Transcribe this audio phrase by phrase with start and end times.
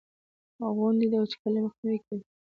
[0.77, 2.23] •غونډۍ د وچکالۍ مخنیوی کوي.